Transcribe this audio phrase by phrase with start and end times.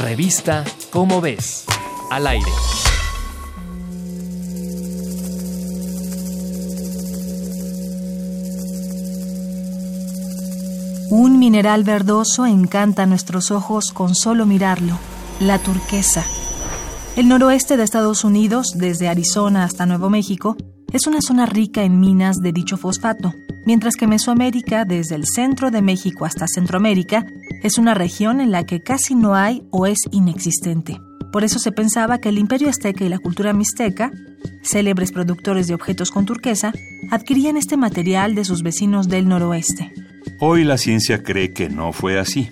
[0.00, 1.64] Revista Cómo ves.
[2.10, 2.46] Al aire.
[11.10, 14.98] Un mineral verdoso encanta nuestros ojos con solo mirarlo,
[15.40, 16.24] la turquesa.
[17.16, 20.56] El noroeste de Estados Unidos, desde Arizona hasta Nuevo México,
[20.92, 25.70] es una zona rica en minas de dicho fosfato, mientras que Mesoamérica, desde el centro
[25.70, 27.26] de México hasta Centroamérica,
[27.62, 30.98] es una región en la que casi no hay o es inexistente.
[31.32, 34.10] Por eso se pensaba que el imperio azteca y la cultura mixteca,
[34.62, 36.72] célebres productores de objetos con turquesa,
[37.10, 39.92] adquirían este material de sus vecinos del noroeste.
[40.40, 42.48] Hoy la ciencia cree que no fue así.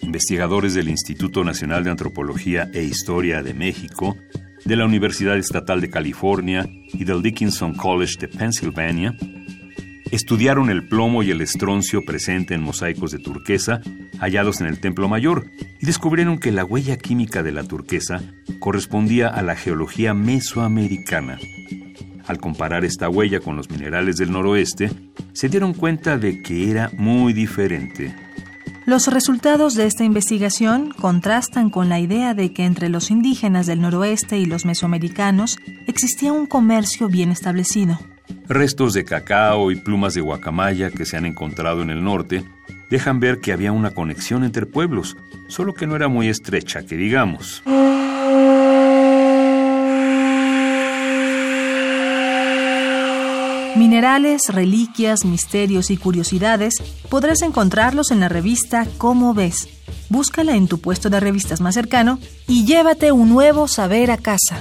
[0.00, 4.16] Investigadores del Instituto Nacional de Antropología e Historia de México,
[4.64, 9.16] de la Universidad Estatal de California y del Dickinson College de Pennsylvania
[10.14, 13.80] estudiaron el plomo y el estroncio presente en mosaicos de turquesa
[14.20, 15.50] hallados en el Templo Mayor
[15.80, 18.22] y descubrieron que la huella química de la turquesa
[18.60, 21.38] correspondía a la geología mesoamericana.
[22.26, 24.90] Al comparar esta huella con los minerales del noroeste,
[25.32, 28.14] se dieron cuenta de que era muy diferente.
[28.86, 33.80] Los resultados de esta investigación contrastan con la idea de que entre los indígenas del
[33.80, 37.98] noroeste y los mesoamericanos existía un comercio bien establecido.
[38.48, 42.44] Restos de cacao y plumas de guacamaya que se han encontrado en el norte
[42.90, 45.16] dejan ver que había una conexión entre pueblos,
[45.48, 47.62] solo que no era muy estrecha, que digamos.
[53.76, 56.74] Minerales, reliquias, misterios y curiosidades
[57.08, 59.68] podrás encontrarlos en la revista Cómo ves.
[60.10, 64.60] Búscala en tu puesto de revistas más cercano y llévate un nuevo saber a casa.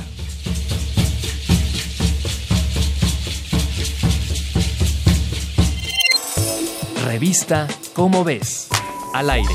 [7.14, 8.69] Revista Cómo ves.
[9.14, 9.53] Al aire.